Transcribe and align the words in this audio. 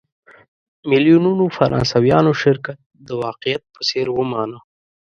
میلیونونو 0.89 1.45
فرانسویانو 1.57 2.31
شرکت 2.43 2.77
د 3.07 3.09
واقعیت 3.23 3.63
په 3.73 3.81
څېر 3.89 4.07
ومانه. 4.13 4.59